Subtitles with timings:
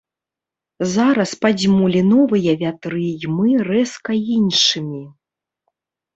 [0.93, 5.05] Зараз падзьмулі новыя вятры і мы рэзка іншымі.